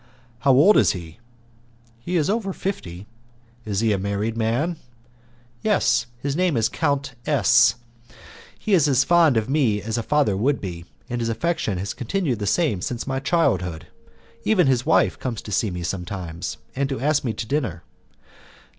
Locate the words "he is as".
8.57-9.03